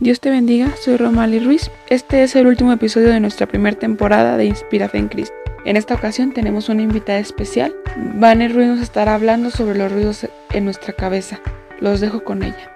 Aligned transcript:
Dios 0.00 0.20
te 0.20 0.30
bendiga, 0.30 0.76
soy 0.76 0.96
Romali 0.96 1.40
Ruiz. 1.40 1.72
Este 1.90 2.22
es 2.22 2.36
el 2.36 2.46
último 2.46 2.72
episodio 2.72 3.08
de 3.08 3.18
nuestra 3.18 3.48
primera 3.48 3.76
temporada 3.76 4.36
de 4.36 4.44
Inspira 4.44 4.88
Fe 4.88 4.98
en 4.98 5.08
Cristo. 5.08 5.34
En 5.64 5.76
esta 5.76 5.96
ocasión 5.96 6.32
tenemos 6.32 6.68
una 6.68 6.82
invitada 6.82 7.18
especial. 7.18 7.74
Vane 8.14 8.48
Ruiz 8.48 8.68
nos 8.68 8.80
estará 8.80 9.16
hablando 9.16 9.50
sobre 9.50 9.76
los 9.76 9.90
ruidos 9.90 10.28
en 10.50 10.64
nuestra 10.64 10.92
cabeza. 10.92 11.40
Los 11.80 11.98
dejo 11.98 12.22
con 12.22 12.44
ella. 12.44 12.70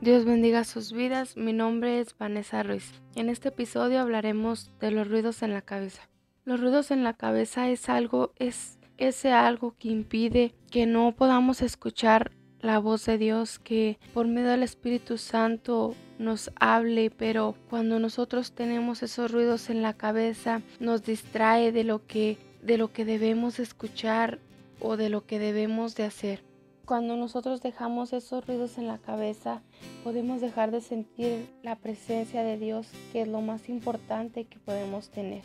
Dios 0.00 0.24
bendiga 0.24 0.64
sus 0.64 0.94
vidas. 0.94 1.36
Mi 1.36 1.52
nombre 1.52 2.00
es 2.00 2.16
Vanessa 2.16 2.62
Ruiz. 2.62 3.02
En 3.16 3.28
este 3.28 3.50
episodio 3.50 4.00
hablaremos 4.00 4.70
de 4.80 4.92
los 4.92 5.08
ruidos 5.08 5.42
en 5.42 5.52
la 5.52 5.60
cabeza. 5.60 6.08
Los 6.46 6.62
ruidos 6.62 6.90
en 6.90 7.04
la 7.04 7.12
cabeza 7.12 7.68
es 7.68 7.90
algo, 7.90 8.32
es 8.36 8.78
ese 8.96 9.32
algo 9.32 9.74
que 9.78 9.88
impide 9.88 10.54
que 10.70 10.86
no 10.86 11.12
podamos 11.12 11.60
escuchar 11.60 12.32
la 12.60 12.78
voz 12.78 13.06
de 13.06 13.18
Dios, 13.18 13.58
que 13.58 13.98
por 14.14 14.26
medio 14.26 14.50
del 14.50 14.62
Espíritu 14.62 15.18
Santo 15.18 15.94
nos 16.18 16.50
hable, 16.58 17.10
pero 17.10 17.54
cuando 17.68 17.98
nosotros 17.98 18.52
tenemos 18.52 19.02
esos 19.02 19.30
ruidos 19.30 19.70
en 19.70 19.82
la 19.82 19.92
cabeza, 19.92 20.62
nos 20.80 21.02
distrae 21.02 21.72
de 21.72 21.84
lo 21.84 22.06
que 22.06 22.38
de 22.62 22.78
lo 22.78 22.92
que 22.92 23.04
debemos 23.04 23.60
escuchar 23.60 24.40
o 24.80 24.96
de 24.96 25.08
lo 25.08 25.24
que 25.24 25.38
debemos 25.38 25.94
de 25.94 26.04
hacer. 26.04 26.42
Cuando 26.84 27.16
nosotros 27.16 27.62
dejamos 27.62 28.12
esos 28.12 28.46
ruidos 28.46 28.78
en 28.78 28.86
la 28.86 28.98
cabeza, 28.98 29.62
podemos 30.04 30.40
dejar 30.40 30.70
de 30.70 30.80
sentir 30.80 31.46
la 31.62 31.76
presencia 31.76 32.42
de 32.42 32.58
Dios, 32.58 32.88
que 33.12 33.22
es 33.22 33.28
lo 33.28 33.40
más 33.40 33.68
importante 33.68 34.44
que 34.44 34.58
podemos 34.58 35.08
tener. 35.10 35.42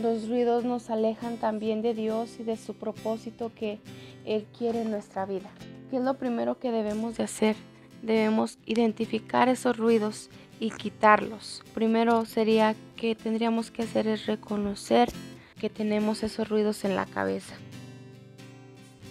Los 0.00 0.28
ruidos 0.28 0.64
nos 0.64 0.88
alejan 0.88 1.36
también 1.36 1.82
de 1.82 1.92
Dios 1.92 2.40
y 2.40 2.42
de 2.42 2.56
su 2.56 2.72
propósito 2.72 3.52
que 3.54 3.80
Él 4.24 4.46
quiere 4.56 4.80
en 4.80 4.90
nuestra 4.90 5.26
vida. 5.26 5.50
¿Qué 5.90 5.98
es 5.98 6.02
lo 6.02 6.14
primero 6.14 6.58
que 6.58 6.70
debemos 6.70 7.18
de 7.18 7.24
hacer? 7.24 7.54
Debemos 8.00 8.58
identificar 8.64 9.50
esos 9.50 9.76
ruidos 9.76 10.30
y 10.58 10.70
quitarlos. 10.70 11.62
Primero 11.74 12.24
sería 12.24 12.74
que 12.96 13.14
tendríamos 13.14 13.70
que 13.70 13.82
hacer 13.82 14.06
es 14.06 14.24
reconocer 14.24 15.10
que 15.58 15.68
tenemos 15.68 16.22
esos 16.22 16.48
ruidos 16.48 16.86
en 16.86 16.96
la 16.96 17.04
cabeza 17.04 17.56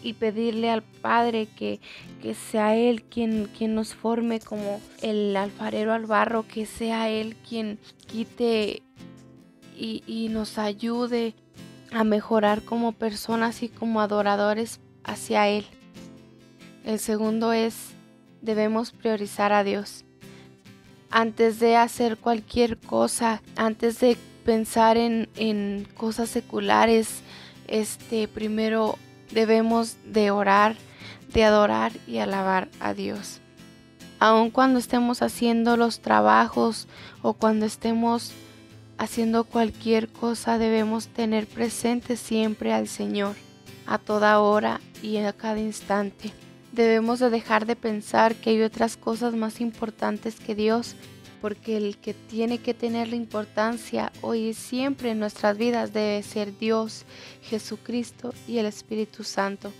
y 0.01 0.13
pedirle 0.13 0.71
al 0.71 0.81
Padre 0.81 1.47
que, 1.55 1.79
que 2.21 2.33
sea 2.33 2.75
Él 2.75 3.03
quien, 3.03 3.47
quien 3.55 3.75
nos 3.75 3.93
forme 3.93 4.39
como 4.39 4.81
el 5.03 5.35
alfarero 5.35 5.93
al 5.93 6.07
barro, 6.07 6.47
que 6.47 6.65
sea 6.65 7.09
Él 7.09 7.35
quien 7.47 7.77
quite 8.07 8.81
y, 9.79 10.27
nos 10.29 10.57
ayude 10.57 11.33
a 11.91 12.03
mejorar 12.03 12.63
como 12.63 12.91
personas 12.91 13.63
y 13.63 13.69
como 13.69 14.01
adoradores 14.01 14.79
hacia 15.03 15.47
Él. 15.47 15.65
El 16.83 16.99
segundo 16.99 17.53
es, 17.53 17.91
debemos 18.41 18.91
priorizar 18.91 19.53
a 19.53 19.63
Dios. 19.63 20.05
Antes 21.09 21.59
de 21.59 21.75
hacer 21.75 22.17
cualquier 22.17 22.77
cosa, 22.77 23.41
antes 23.55 23.99
de 23.99 24.17
pensar 24.45 24.97
en, 24.97 25.29
en 25.35 25.87
cosas 25.97 26.29
seculares, 26.29 27.21
este, 27.67 28.27
primero 28.27 28.97
debemos 29.31 29.97
de 30.05 30.31
orar, 30.31 30.75
de 31.33 31.43
adorar 31.43 31.91
y 32.07 32.17
alabar 32.17 32.69
a 32.79 32.93
Dios. 32.93 33.39
Aun 34.19 34.51
cuando 34.51 34.79
estemos 34.79 35.21
haciendo 35.21 35.77
los 35.77 36.01
trabajos 36.01 36.87
o 37.21 37.33
cuando 37.33 37.65
estemos 37.65 38.33
haciendo 38.99 39.45
cualquier 39.45 40.09
cosa 40.09 40.57
debemos 40.57 41.07
tener 41.07 41.47
presente 41.47 42.17
siempre 42.17 42.73
al 42.73 42.89
Señor, 42.89 43.35
a 43.87 43.97
toda 43.97 44.41
hora 44.41 44.81
y 45.01 45.17
a 45.17 45.31
cada 45.31 45.59
instante. 45.59 46.33
Debemos 46.73 47.19
de 47.19 47.29
dejar 47.29 47.65
de 47.65 47.77
pensar 47.77 48.35
que 48.35 48.49
hay 48.49 48.61
otras 48.61 48.97
cosas 48.97 49.33
más 49.33 49.61
importantes 49.61 50.37
que 50.39 50.53
Dios, 50.53 50.95
porque 51.41 51.77
el 51.77 51.97
que 51.97 52.13
tiene 52.13 52.57
que 52.57 52.73
tener 52.73 53.07
la 53.07 53.15
importancia 53.15 54.11
hoy 54.21 54.49
y 54.49 54.53
siempre 54.53 55.11
en 55.11 55.19
nuestras 55.19 55.57
vidas 55.57 55.93
debe 55.93 56.21
ser 56.21 56.57
Dios, 56.57 57.05
Jesucristo 57.41 58.33
y 58.49 58.57
el 58.57 58.65
Espíritu 58.65 59.23
Santo. 59.23 59.71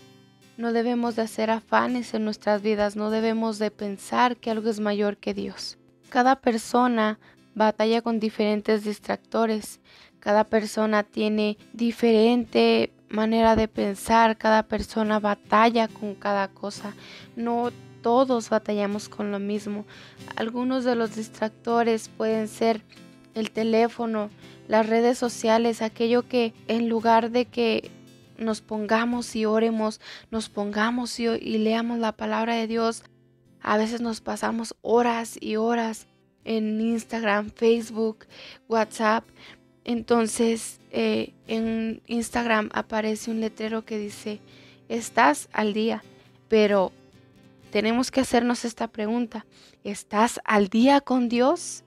No 0.56 0.72
debemos 0.72 1.18
de 1.18 1.24
hacer 1.24 1.52
afanes 1.52 2.14
en 2.14 2.24
nuestras 2.24 2.62
vidas, 2.62 2.96
no 2.96 3.10
debemos 3.10 3.60
de 3.60 3.70
pensar 3.70 4.38
que 4.38 4.50
algo 4.50 4.70
es 4.70 4.80
mayor 4.80 5.18
que 5.18 5.34
Dios. 5.34 5.78
Cada 6.08 6.38
persona 6.38 7.20
batalla 7.60 8.02
con 8.02 8.20
diferentes 8.20 8.84
distractores. 8.84 9.80
Cada 10.20 10.46
persona 10.46 11.04
tiene 11.04 11.58
diferente 11.74 12.92
manera 13.10 13.56
de 13.56 13.68
pensar, 13.68 14.38
cada 14.38 14.64
persona 14.64 15.20
batalla 15.20 15.88
con 15.88 16.16
cada 16.16 16.48
cosa. 16.48 16.96
No 17.36 17.72
todos 18.02 18.50
batallamos 18.50 19.10
con 19.10 19.32
lo 19.32 19.40
mismo. 19.40 19.86
Algunos 20.36 20.84
de 20.84 20.96
los 20.96 21.16
distractores 21.16 22.10
pueden 22.10 22.48
ser 22.48 22.82
el 23.36 23.52
teléfono, 23.52 24.30
las 24.68 24.88
redes 24.88 25.18
sociales, 25.18 25.82
aquello 25.82 26.28
que 26.28 26.54
en 26.68 26.90
lugar 26.90 27.32
de 27.32 27.46
que 27.46 27.92
nos 28.38 28.62
pongamos 28.62 29.36
y 29.36 29.46
oremos, 29.46 30.00
nos 30.32 30.50
pongamos 30.50 31.20
y, 31.20 31.28
leamos 31.58 32.00
la 32.00 32.14
palabra 32.14 32.56
de 32.56 32.68
Dios, 32.68 33.04
a 33.62 33.78
veces 33.78 34.00
nos 34.00 34.22
pasamos 34.22 34.76
horas 34.82 35.38
y 35.42 35.58
horas 35.58 36.08
en 36.50 36.82
Instagram, 36.82 37.52
Facebook, 37.52 38.26
WhatsApp. 38.68 39.24
Entonces 39.86 40.80
eh, 40.92 41.34
en 41.48 42.02
Instagram 42.08 42.70
aparece 42.74 43.30
un 43.30 43.40
letrero 43.40 43.86
que 43.86 44.00
dice, 44.00 44.40
estás 44.90 45.48
al 45.54 45.74
día, 45.74 46.04
pero 46.48 46.92
tenemos 47.72 48.10
que 48.10 48.22
hacernos 48.22 48.66
esta 48.66 48.88
pregunta, 48.88 49.46
¿estás 49.84 50.42
al 50.44 50.70
día 50.70 51.02
con 51.02 51.30
Dios? 51.30 51.84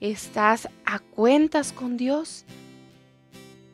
¿Estás 0.00 0.68
a 0.84 0.98
cuentas 0.98 1.72
con 1.72 1.96
Dios? 1.96 2.44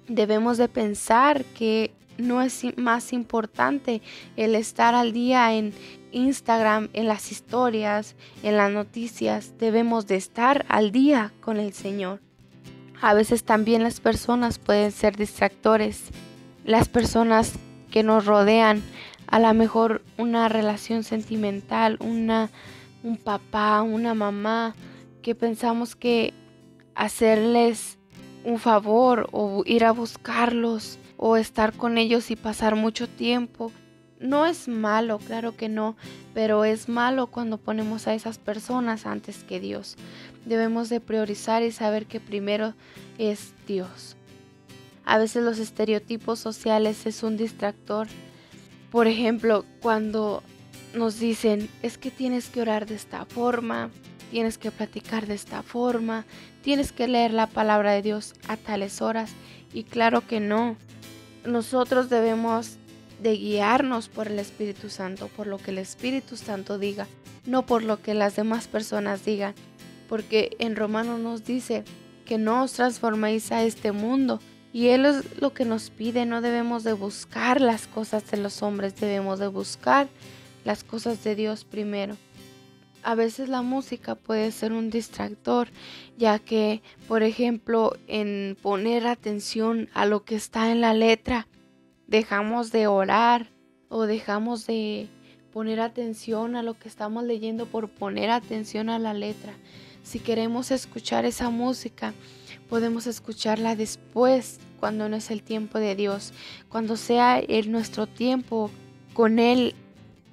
Debemos 0.06 0.58
de 0.58 0.68
pensar 0.68 1.44
que 1.44 1.90
no 2.18 2.40
es 2.40 2.64
más 2.76 3.12
importante 3.12 4.00
el 4.36 4.54
estar 4.54 4.94
al 4.94 5.12
día 5.12 5.54
en 5.54 5.72
Instagram, 6.12 6.88
en 6.92 7.06
las 7.06 7.32
historias, 7.32 8.16
en 8.42 8.56
las 8.56 8.70
noticias. 8.70 9.54
Debemos 9.58 10.06
de 10.06 10.16
estar 10.16 10.64
al 10.68 10.92
día 10.92 11.32
con 11.40 11.58
el 11.58 11.72
Señor. 11.72 12.20
A 13.00 13.14
veces 13.14 13.44
también 13.44 13.82
las 13.82 14.00
personas 14.00 14.58
pueden 14.58 14.92
ser 14.92 15.16
distractores. 15.16 16.10
Las 16.64 16.88
personas 16.88 17.54
que 17.90 18.02
nos 18.02 18.26
rodean, 18.26 18.82
a 19.26 19.38
lo 19.38 19.52
mejor 19.54 20.02
una 20.18 20.48
relación 20.48 21.02
sentimental, 21.02 21.96
una, 22.00 22.50
un 23.02 23.16
papá, 23.16 23.82
una 23.82 24.14
mamá, 24.14 24.74
que 25.22 25.34
pensamos 25.34 25.96
que 25.96 26.34
hacerles 26.94 27.98
un 28.44 28.58
favor 28.58 29.28
o 29.32 29.62
ir 29.66 29.84
a 29.84 29.92
buscarlos 29.92 30.98
o 31.16 31.36
estar 31.36 31.72
con 31.72 31.98
ellos 31.98 32.30
y 32.30 32.36
pasar 32.36 32.76
mucho 32.76 33.08
tiempo. 33.08 33.72
No 34.20 34.44
es 34.44 34.68
malo, 34.68 35.18
claro 35.18 35.56
que 35.56 35.70
no, 35.70 35.96
pero 36.34 36.66
es 36.66 36.90
malo 36.90 37.28
cuando 37.28 37.56
ponemos 37.56 38.06
a 38.06 38.12
esas 38.12 38.38
personas 38.38 39.06
antes 39.06 39.44
que 39.44 39.60
Dios. 39.60 39.96
Debemos 40.44 40.90
de 40.90 41.00
priorizar 41.00 41.62
y 41.62 41.72
saber 41.72 42.04
que 42.04 42.20
primero 42.20 42.74
es 43.16 43.54
Dios. 43.66 44.16
A 45.06 45.16
veces 45.16 45.42
los 45.42 45.58
estereotipos 45.58 46.38
sociales 46.38 47.06
es 47.06 47.22
un 47.22 47.38
distractor. 47.38 48.08
Por 48.90 49.06
ejemplo, 49.06 49.64
cuando 49.80 50.42
nos 50.94 51.18
dicen, 51.18 51.70
es 51.82 51.96
que 51.96 52.10
tienes 52.10 52.50
que 52.50 52.60
orar 52.60 52.84
de 52.84 52.96
esta 52.96 53.24
forma, 53.24 53.90
tienes 54.30 54.58
que 54.58 54.70
platicar 54.70 55.26
de 55.26 55.34
esta 55.34 55.62
forma, 55.62 56.26
tienes 56.60 56.92
que 56.92 57.08
leer 57.08 57.32
la 57.32 57.46
palabra 57.46 57.92
de 57.92 58.02
Dios 58.02 58.34
a 58.48 58.58
tales 58.58 59.00
horas. 59.00 59.30
Y 59.72 59.84
claro 59.84 60.26
que 60.26 60.40
no, 60.40 60.76
nosotros 61.46 62.10
debemos 62.10 62.76
de 63.22 63.36
guiarnos 63.36 64.08
por 64.08 64.28
el 64.28 64.38
Espíritu 64.38 64.88
Santo, 64.88 65.28
por 65.28 65.46
lo 65.46 65.58
que 65.58 65.70
el 65.70 65.78
Espíritu 65.78 66.36
Santo 66.36 66.78
diga, 66.78 67.06
no 67.46 67.66
por 67.66 67.82
lo 67.82 68.00
que 68.02 68.14
las 68.14 68.36
demás 68.36 68.68
personas 68.68 69.24
digan, 69.24 69.54
porque 70.08 70.56
en 70.58 70.76
Romano 70.76 71.18
nos 71.18 71.44
dice 71.44 71.84
que 72.24 72.38
no 72.38 72.64
os 72.64 72.72
transforméis 72.72 73.52
a 73.52 73.62
este 73.62 73.92
mundo, 73.92 74.40
y 74.72 74.88
Él 74.88 75.04
es 75.04 75.40
lo 75.40 75.52
que 75.52 75.64
nos 75.64 75.90
pide, 75.90 76.26
no 76.26 76.40
debemos 76.40 76.84
de 76.84 76.92
buscar 76.92 77.60
las 77.60 77.86
cosas 77.86 78.30
de 78.30 78.36
los 78.36 78.62
hombres, 78.62 78.94
debemos 78.96 79.38
de 79.38 79.48
buscar 79.48 80.08
las 80.64 80.84
cosas 80.84 81.24
de 81.24 81.34
Dios 81.34 81.64
primero. 81.64 82.16
A 83.02 83.14
veces 83.14 83.48
la 83.48 83.62
música 83.62 84.14
puede 84.14 84.52
ser 84.52 84.72
un 84.72 84.90
distractor, 84.90 85.68
ya 86.18 86.38
que, 86.38 86.82
por 87.08 87.22
ejemplo, 87.22 87.96
en 88.06 88.56
poner 88.60 89.06
atención 89.06 89.88
a 89.94 90.06
lo 90.06 90.24
que 90.24 90.36
está 90.36 90.70
en 90.70 90.82
la 90.82 90.92
letra, 90.92 91.48
dejamos 92.10 92.72
de 92.72 92.88
orar 92.88 93.50
o 93.88 94.02
dejamos 94.02 94.66
de 94.66 95.08
poner 95.52 95.80
atención 95.80 96.56
a 96.56 96.62
lo 96.62 96.78
que 96.78 96.88
estamos 96.88 97.24
leyendo 97.24 97.66
por 97.66 97.88
poner 97.88 98.30
atención 98.30 98.90
a 98.90 98.98
la 98.98 99.14
letra. 99.14 99.54
Si 100.02 100.18
queremos 100.18 100.70
escuchar 100.70 101.24
esa 101.24 101.50
música, 101.50 102.12
podemos 102.68 103.06
escucharla 103.06 103.76
después, 103.76 104.60
cuando 104.78 105.08
no 105.08 105.16
es 105.16 105.30
el 105.30 105.42
tiempo 105.42 105.78
de 105.78 105.94
Dios, 105.94 106.32
cuando 106.68 106.96
sea 106.96 107.38
el, 107.38 107.70
nuestro 107.70 108.06
tiempo 108.06 108.70
con 109.14 109.38
Él 109.38 109.74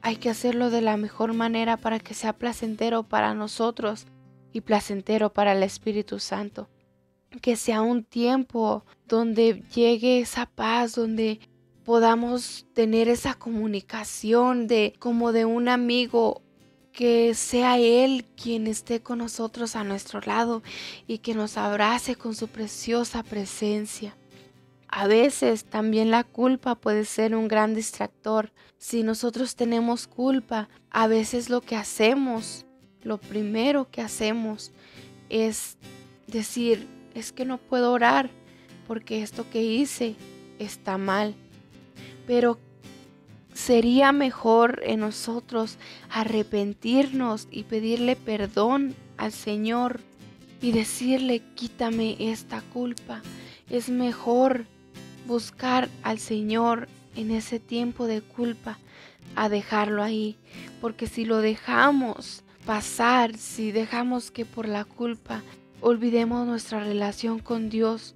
hay 0.01 0.15
que 0.15 0.29
hacerlo 0.29 0.69
de 0.69 0.81
la 0.81 0.95
mejor 0.97 1.33
manera 1.33 1.77
para 1.77 1.99
que 1.99 2.13
sea 2.13 2.33
placentero 2.33 3.03
para 3.03 3.33
nosotros 3.33 4.05
y 4.53 4.61
placentero 4.61 5.33
para 5.33 5.51
el 5.51 5.63
Espíritu 5.63 6.19
Santo. 6.19 6.69
Que 7.41 7.55
sea 7.55 7.81
un 7.81 8.05
tiempo 8.05 8.85
donde 9.05 9.63
llegue 9.75 10.19
esa 10.19 10.45
paz, 10.45 10.95
donde 10.95 11.39
podamos 11.87 12.65
tener 12.73 13.07
esa 13.07 13.35
comunicación 13.35 14.67
de 14.67 14.93
como 14.99 15.31
de 15.31 15.45
un 15.45 15.69
amigo 15.69 16.41
que 16.91 17.33
sea 17.33 17.79
Él 17.79 18.25
quien 18.35 18.67
esté 18.67 19.01
con 19.01 19.19
nosotros 19.19 19.77
a 19.77 19.85
nuestro 19.85 20.19
lado 20.19 20.63
y 21.07 21.19
que 21.19 21.33
nos 21.33 21.55
abrace 21.55 22.17
con 22.17 22.35
su 22.35 22.49
preciosa 22.49 23.23
presencia. 23.23 24.17
A 24.89 25.07
veces 25.07 25.63
también 25.63 26.11
la 26.11 26.25
culpa 26.25 26.75
puede 26.75 27.05
ser 27.05 27.33
un 27.33 27.47
gran 27.47 27.73
distractor. 27.73 28.51
Si 28.77 29.01
nosotros 29.01 29.55
tenemos 29.55 30.07
culpa, 30.07 30.67
a 30.89 31.07
veces 31.07 31.49
lo 31.49 31.61
que 31.61 31.77
hacemos, 31.77 32.65
lo 33.01 33.17
primero 33.17 33.89
que 33.89 34.01
hacemos 34.01 34.73
es 35.29 35.77
decir, 36.27 36.85
es 37.15 37.31
que 37.31 37.45
no 37.45 37.57
puedo 37.57 37.93
orar 37.93 38.29
porque 38.87 39.21
esto 39.21 39.49
que 39.49 39.63
hice 39.63 40.17
está 40.59 40.97
mal. 40.97 41.33
Pero 42.27 42.59
sería 43.53 44.11
mejor 44.11 44.81
en 44.85 44.99
nosotros 44.99 45.79
arrepentirnos 46.11 47.47
y 47.49 47.63
pedirle 47.63 48.15
perdón 48.15 48.93
al 49.17 49.31
Señor 49.31 49.99
y 50.61 50.71
decirle, 50.71 51.41
quítame 51.55 52.15
esta 52.19 52.61
culpa. 52.61 53.23
Es 53.69 53.89
mejor 53.89 54.65
buscar 55.25 55.89
al 56.03 56.19
Señor 56.19 56.87
en 57.15 57.31
ese 57.31 57.59
tiempo 57.59 58.05
de 58.05 58.21
culpa 58.21 58.77
a 59.35 59.49
dejarlo 59.49 60.03
ahí, 60.03 60.37
porque 60.79 61.07
si 61.07 61.25
lo 61.25 61.37
dejamos 61.37 62.43
pasar, 62.65 63.37
si 63.37 63.71
dejamos 63.71 64.31
que 64.31 64.45
por 64.45 64.67
la 64.67 64.85
culpa 64.85 65.41
olvidemos 65.81 66.45
nuestra 66.45 66.79
relación 66.79 67.39
con 67.39 67.69
Dios, 67.69 68.13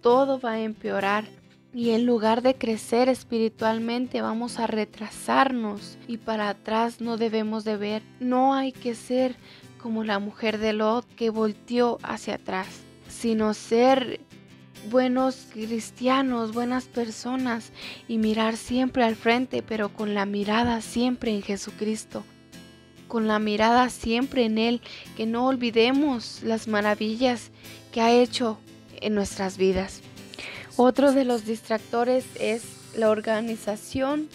todo 0.00 0.40
va 0.40 0.52
a 0.52 0.60
empeorar 0.60 1.26
y 1.74 1.90
en 1.90 2.06
lugar 2.06 2.42
de 2.42 2.54
crecer 2.54 3.08
espiritualmente 3.08 4.22
vamos 4.22 4.58
a 4.58 4.66
retrasarnos 4.66 5.98
y 6.06 6.16
para 6.16 6.48
atrás 6.48 7.00
no 7.00 7.16
debemos 7.16 7.64
de 7.64 7.76
ver. 7.76 8.02
No 8.20 8.54
hay 8.54 8.72
que 8.72 8.94
ser 8.94 9.36
como 9.80 10.02
la 10.04 10.18
mujer 10.18 10.58
de 10.58 10.72
Lot 10.72 11.06
que 11.14 11.30
volteó 11.30 11.98
hacia 12.02 12.36
atrás, 12.36 12.68
sino 13.08 13.54
ser 13.54 14.20
buenos 14.90 15.46
cristianos, 15.52 16.52
buenas 16.52 16.84
personas 16.84 17.72
y 18.06 18.18
mirar 18.18 18.56
siempre 18.56 19.04
al 19.04 19.16
frente, 19.16 19.62
pero 19.62 19.90
con 19.90 20.14
la 20.14 20.24
mirada 20.26 20.80
siempre 20.80 21.34
en 21.34 21.42
Jesucristo, 21.42 22.24
con 23.08 23.28
la 23.28 23.38
mirada 23.38 23.90
siempre 23.90 24.44
en 24.44 24.58
Él, 24.58 24.80
que 25.16 25.26
no 25.26 25.46
olvidemos 25.46 26.42
las 26.42 26.66
maravillas 26.66 27.50
que 27.92 28.00
ha 28.00 28.12
hecho 28.12 28.58
en 29.00 29.14
nuestras 29.14 29.58
vidas. 29.58 30.00
Otro 30.80 31.10
de 31.10 31.24
los 31.24 31.44
distractores 31.44 32.24
es 32.38 32.62
la 32.96 33.10
organización 33.10 34.28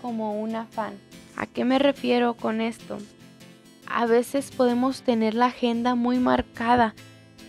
como 0.00 0.40
un 0.40 0.56
afán. 0.56 0.94
¿A 1.36 1.44
qué 1.44 1.66
me 1.66 1.78
refiero 1.78 2.32
con 2.32 2.62
esto? 2.62 2.96
A 3.84 4.06
veces 4.06 4.52
podemos 4.52 5.02
tener 5.02 5.34
la 5.34 5.48
agenda 5.48 5.94
muy 5.94 6.18
marcada 6.18 6.94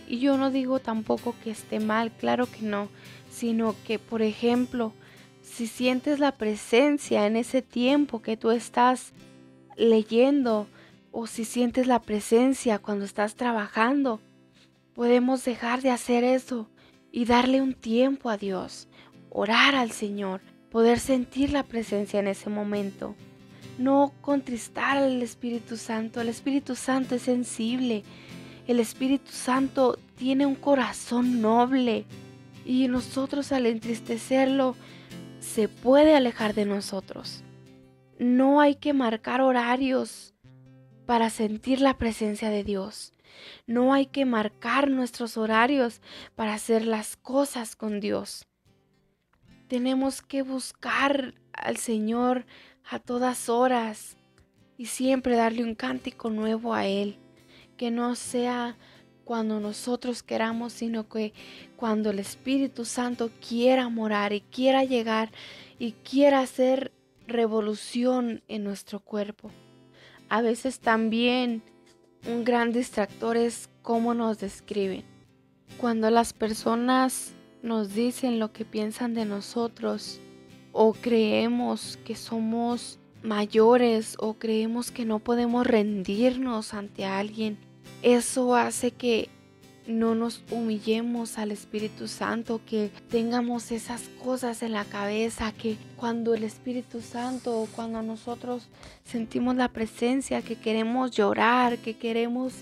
y 0.06 0.18
yo 0.18 0.36
no 0.36 0.50
digo 0.50 0.78
tampoco 0.78 1.34
que 1.42 1.52
esté 1.52 1.80
mal, 1.80 2.12
claro 2.12 2.44
que 2.44 2.60
no, 2.60 2.90
sino 3.30 3.74
que, 3.86 3.98
por 3.98 4.20
ejemplo, 4.20 4.92
si 5.40 5.66
sientes 5.66 6.18
la 6.18 6.32
presencia 6.32 7.26
en 7.26 7.36
ese 7.36 7.62
tiempo 7.62 8.20
que 8.20 8.36
tú 8.36 8.50
estás 8.50 9.14
leyendo 9.74 10.66
o 11.12 11.26
si 11.26 11.46
sientes 11.46 11.86
la 11.86 12.02
presencia 12.02 12.78
cuando 12.78 13.06
estás 13.06 13.36
trabajando, 13.36 14.20
podemos 14.92 15.42
dejar 15.46 15.80
de 15.80 15.88
hacer 15.88 16.24
eso 16.24 16.68
y 17.14 17.26
darle 17.26 17.62
un 17.62 17.74
tiempo 17.74 18.28
a 18.28 18.36
Dios, 18.36 18.88
orar 19.30 19.76
al 19.76 19.92
Señor, 19.92 20.40
poder 20.68 20.98
sentir 20.98 21.52
la 21.52 21.62
presencia 21.62 22.18
en 22.18 22.26
ese 22.26 22.50
momento. 22.50 23.14
No 23.78 24.12
contristar 24.20 24.96
al 24.96 25.22
Espíritu 25.22 25.76
Santo. 25.76 26.20
El 26.20 26.28
Espíritu 26.28 26.74
Santo 26.74 27.14
es 27.14 27.22
sensible. 27.22 28.02
El 28.66 28.80
Espíritu 28.80 29.30
Santo 29.30 29.96
tiene 30.16 30.44
un 30.44 30.56
corazón 30.56 31.40
noble. 31.40 32.04
Y 32.64 32.88
nosotros 32.88 33.52
al 33.52 33.66
entristecerlo, 33.66 34.74
se 35.38 35.68
puede 35.68 36.16
alejar 36.16 36.52
de 36.52 36.64
nosotros. 36.64 37.44
No 38.18 38.60
hay 38.60 38.74
que 38.74 38.92
marcar 38.92 39.40
horarios 39.40 40.34
para 41.06 41.30
sentir 41.30 41.80
la 41.80 41.96
presencia 41.96 42.50
de 42.50 42.64
Dios. 42.64 43.13
No 43.66 43.92
hay 43.92 44.06
que 44.06 44.24
marcar 44.24 44.90
nuestros 44.90 45.36
horarios 45.36 46.00
para 46.34 46.54
hacer 46.54 46.86
las 46.86 47.16
cosas 47.16 47.76
con 47.76 48.00
Dios. 48.00 48.46
Tenemos 49.68 50.22
que 50.22 50.42
buscar 50.42 51.34
al 51.52 51.76
Señor 51.76 52.46
a 52.88 52.98
todas 52.98 53.48
horas 53.48 54.16
y 54.76 54.86
siempre 54.86 55.36
darle 55.36 55.64
un 55.64 55.74
cántico 55.74 56.30
nuevo 56.30 56.74
a 56.74 56.86
Él. 56.86 57.18
Que 57.76 57.90
no 57.90 58.14
sea 58.14 58.76
cuando 59.24 59.58
nosotros 59.58 60.22
queramos, 60.22 60.72
sino 60.72 61.08
que 61.08 61.32
cuando 61.76 62.10
el 62.10 62.18
Espíritu 62.18 62.84
Santo 62.84 63.30
quiera 63.46 63.88
morar 63.88 64.32
y 64.32 64.42
quiera 64.42 64.84
llegar 64.84 65.30
y 65.78 65.92
quiera 65.92 66.40
hacer 66.40 66.92
revolución 67.26 68.42
en 68.48 68.64
nuestro 68.64 69.00
cuerpo. 69.00 69.50
A 70.28 70.42
veces 70.42 70.80
también 70.80 71.62
un 72.26 72.44
gran 72.44 72.72
distractor 72.72 73.36
es 73.36 73.68
cómo 73.82 74.14
nos 74.14 74.38
describen. 74.38 75.04
Cuando 75.78 76.10
las 76.10 76.32
personas 76.32 77.32
nos 77.62 77.94
dicen 77.94 78.38
lo 78.38 78.52
que 78.52 78.64
piensan 78.64 79.14
de 79.14 79.24
nosotros 79.24 80.20
o 80.72 80.92
creemos 80.92 81.98
que 82.04 82.14
somos 82.14 82.98
mayores 83.22 84.16
o 84.18 84.34
creemos 84.34 84.90
que 84.90 85.04
no 85.04 85.18
podemos 85.18 85.66
rendirnos 85.66 86.74
ante 86.74 87.04
alguien, 87.04 87.58
eso 88.02 88.54
hace 88.54 88.90
que 88.90 89.28
no 89.86 90.14
nos 90.14 90.42
humillemos 90.50 91.38
al 91.38 91.50
Espíritu 91.50 92.08
Santo, 92.08 92.60
que 92.66 92.90
tengamos 93.10 93.70
esas 93.70 94.02
cosas 94.22 94.62
en 94.62 94.72
la 94.72 94.84
cabeza, 94.84 95.52
que 95.52 95.76
cuando 95.96 96.34
el 96.34 96.44
Espíritu 96.44 97.00
Santo 97.00 97.68
cuando 97.74 98.02
nosotros 98.02 98.68
sentimos 99.04 99.56
la 99.56 99.68
presencia, 99.68 100.42
que 100.42 100.56
queremos 100.56 101.10
llorar, 101.10 101.78
que 101.78 101.94
queremos 101.94 102.54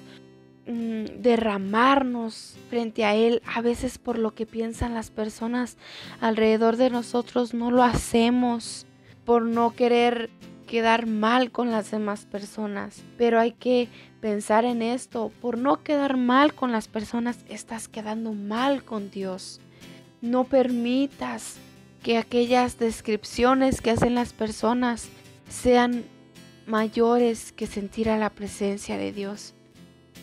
mm, 0.66 1.22
derramarnos 1.22 2.56
frente 2.68 3.04
a 3.04 3.14
Él, 3.14 3.42
a 3.46 3.60
veces 3.60 3.98
por 3.98 4.18
lo 4.18 4.34
que 4.34 4.46
piensan 4.46 4.94
las 4.94 5.10
personas 5.10 5.76
alrededor 6.20 6.76
de 6.76 6.90
nosotros, 6.90 7.54
no 7.54 7.70
lo 7.70 7.82
hacemos 7.82 8.86
por 9.24 9.42
no 9.42 9.74
querer 9.74 10.30
quedar 10.72 11.04
mal 11.04 11.50
con 11.50 11.70
las 11.70 11.90
demás 11.90 12.24
personas, 12.24 13.02
pero 13.18 13.38
hay 13.38 13.52
que 13.52 13.90
pensar 14.22 14.64
en 14.64 14.80
esto. 14.80 15.30
Por 15.42 15.58
no 15.58 15.82
quedar 15.82 16.16
mal 16.16 16.54
con 16.54 16.72
las 16.72 16.88
personas, 16.88 17.40
estás 17.46 17.88
quedando 17.88 18.32
mal 18.32 18.82
con 18.82 19.10
Dios. 19.10 19.60
No 20.22 20.44
permitas 20.44 21.56
que 22.02 22.16
aquellas 22.16 22.78
descripciones 22.78 23.82
que 23.82 23.90
hacen 23.90 24.14
las 24.14 24.32
personas 24.32 25.10
sean 25.46 26.04
mayores 26.66 27.52
que 27.52 27.66
sentir 27.66 28.08
a 28.08 28.16
la 28.16 28.30
presencia 28.30 28.96
de 28.96 29.12
Dios. 29.12 29.52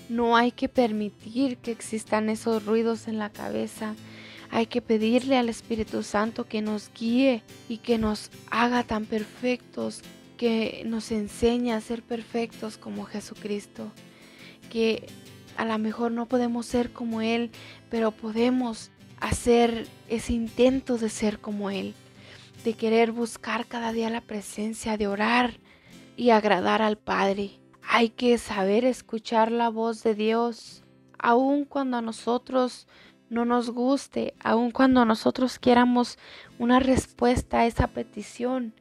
No 0.10 0.36
hay 0.36 0.51
que 0.51 0.68
permitir 0.68 1.58
que 1.58 1.70
existan 1.70 2.27
esos 2.27 2.65
ruidos 2.65 3.08
en 3.08 3.20
la 3.20 3.29
cabeza. 3.29 3.94
Hay 4.50 4.65
que 4.65 4.82
pedirle 4.82 5.38
al 5.38 5.48
Espíritu 5.48 6.01
Santo 6.01 6.46
que 6.46 6.63
nos 6.63 6.89
guíe 7.00 7.44
y 7.68 7.77
que 7.77 8.00
nos 8.00 8.32
haga 8.50 8.82
tan 8.82 9.06
perfectos 9.06 10.01
que 10.39 10.84
nos 10.86 11.12
enseña 11.12 11.75
a 11.75 11.81
ser 11.81 12.01
perfectos 12.01 12.77
como 12.77 13.03
Jesucristo, 13.03 13.91
que 14.69 15.05
a 15.58 15.65
lo 15.65 15.77
mejor 15.77 16.13
no 16.13 16.27
podemos 16.27 16.65
ser 16.65 16.93
como 16.93 17.19
Él, 17.19 17.51
pero 17.89 18.12
podemos 18.12 18.89
hacer 19.19 19.86
ese 20.08 20.31
intento 20.31 20.98
de 20.98 21.10
ser 21.10 21.39
como 21.39 21.69
Él, 21.69 21.93
de 22.63 22.74
querer 22.74 23.12
buscar 23.12 23.65
cada 23.65 23.91
día 23.91 24.10
la 24.10 24.22
presencia, 24.22 24.96
de 24.96 25.08
orar 25.08 25.60
y 26.15 26.29
agradar 26.29 26.81
al 26.81 26.98
Padre. 26.98 27.60
Hay 27.81 28.08
que 28.08 28.38
saber 28.38 28.86
escuchar 28.86 29.51
la 29.51 29.67
voz 29.67 30.03
de 30.03 30.15
Dios, 30.15 30.86
aun 31.17 31.65
cuando 31.65 31.98
a 31.98 32.01
nosotros 32.01 32.88
no 33.29 33.43
nos 33.43 33.72
guste, 33.72 34.36
aun 34.39 34.72
cuando 34.72 35.03
nosotros 35.03 35.60
quieramos 35.60 36.17
una 36.60 36.79
respuesta 36.79 37.60
a 37.60 37.65
esa 37.65 37.88
petición. 37.88 38.74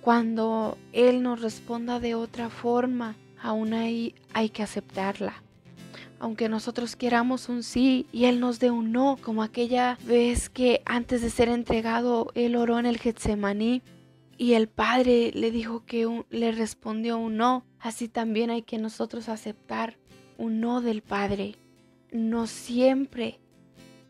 Cuando 0.00 0.78
Él 0.92 1.22
nos 1.22 1.42
responda 1.42 2.00
de 2.00 2.14
otra 2.14 2.48
forma, 2.48 3.16
aún 3.40 3.74
ahí 3.74 4.14
hay 4.32 4.48
que 4.48 4.62
aceptarla. 4.62 5.42
Aunque 6.18 6.48
nosotros 6.48 6.96
queramos 6.96 7.48
un 7.48 7.62
sí 7.62 8.06
y 8.12 8.26
Él 8.26 8.40
nos 8.40 8.60
dé 8.60 8.70
un 8.70 8.92
no, 8.92 9.18
como 9.22 9.42
aquella 9.42 9.98
vez 10.04 10.48
que 10.48 10.82
antes 10.84 11.22
de 11.22 11.30
ser 11.30 11.48
entregado 11.48 12.30
Él 12.34 12.56
oró 12.56 12.78
en 12.78 12.86
el 12.86 12.98
Getsemaní 12.98 13.82
y 14.36 14.54
el 14.54 14.68
padre 14.68 15.32
le 15.34 15.50
dijo 15.50 15.84
que 15.84 16.24
le 16.30 16.52
respondió 16.52 17.18
un 17.18 17.36
no. 17.36 17.64
Así 17.78 18.08
también 18.08 18.48
hay 18.48 18.62
que 18.62 18.78
nosotros 18.78 19.28
aceptar 19.28 19.98
un 20.38 20.60
no 20.60 20.80
del 20.80 21.02
padre. 21.02 21.56
No 22.10 22.46
siempre 22.46 23.38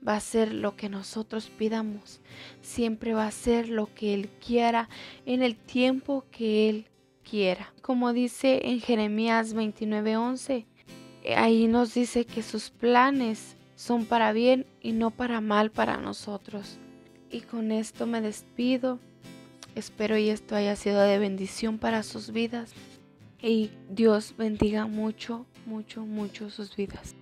va 0.07 0.16
a 0.16 0.21
ser 0.21 0.52
lo 0.52 0.76
que 0.76 0.88
nosotros 0.88 1.50
pidamos. 1.50 2.21
Siempre 2.62 3.14
va 3.14 3.26
a 3.26 3.30
ser 3.30 3.69
lo 3.69 3.92
que 3.95 4.14
Él 4.14 4.28
quiera 4.45 4.88
en 5.26 5.42
el 5.42 5.57
tiempo 5.57 6.25
que 6.30 6.69
Él 6.69 6.87
quiera. 7.28 7.73
Como 7.83 8.12
dice 8.12 8.61
en 8.64 8.80
Jeremías 8.80 9.54
29:11, 9.54 10.66
ahí 11.37 11.66
nos 11.66 11.95
dice 11.95 12.25
que 12.25 12.42
sus 12.42 12.71
planes 12.71 13.57
son 13.76 14.04
para 14.04 14.33
bien 14.33 14.66
y 14.80 14.92
no 14.92 15.11
para 15.11 15.40
mal 15.40 15.71
para 15.71 15.97
nosotros. 15.97 16.78
Y 17.30 17.42
con 17.42 17.73
esto 17.73 18.07
me 18.07 18.21
despido. 18.21 18.99
Espero 19.75 20.19
y 20.19 20.30
esto 20.30 20.57
haya 20.57 20.75
sido 20.76 21.00
de 21.00 21.19
bendición 21.19 21.78
para 21.78 22.02
sus 22.02 22.33
vidas. 22.33 22.73
Y 23.40 23.71
Dios 23.88 24.35
bendiga 24.37 24.87
mucho, 24.87 25.47
mucho, 25.64 26.04
mucho 26.04 26.50
sus 26.50 26.76
vidas. 26.76 27.14